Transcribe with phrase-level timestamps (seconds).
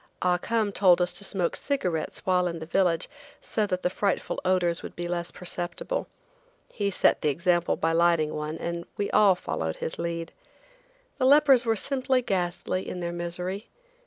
[0.23, 3.07] Ah Cum told us to smoke cigarettes while in the village
[3.39, 6.07] so that the frightful odors would be less perceptible.
[6.73, 10.31] He set the example by lighting one, and we all followed his lead.
[11.19, 13.69] The lepers were simply ghastly in their misery.